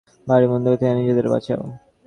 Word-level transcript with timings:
ভারী 0.27 0.45
বন্দুকের 0.51 0.79
থেকে 0.81 0.93
নিজেদের 0.99 1.27
বাঁচাও। 1.29 1.63